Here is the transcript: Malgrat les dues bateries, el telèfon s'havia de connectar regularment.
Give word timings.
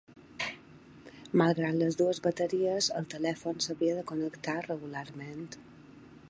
Malgrat 1.41 1.77
les 1.81 1.99
dues 1.99 2.21
bateries, 2.29 2.89
el 3.01 3.07
telèfon 3.15 3.63
s'havia 3.67 3.99
de 3.99 4.07
connectar 4.13 4.57
regularment. 4.71 5.47